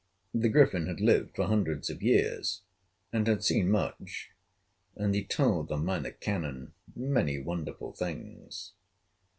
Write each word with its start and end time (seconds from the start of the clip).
The 0.33 0.49
Griffin 0.49 0.87
had 0.87 0.99
lived 0.99 1.35
for 1.35 1.45
hundreds 1.45 1.91
of 1.91 2.01
years, 2.01 2.63
and 3.13 3.27
had 3.27 3.43
seen 3.43 3.69
much; 3.69 4.31
and 4.95 5.13
he 5.13 5.23
told 5.23 5.67
the 5.67 5.77
Minor 5.77 6.09
Canon 6.09 6.73
many 6.95 7.37
wonderful 7.37 7.93
things. 7.93 8.71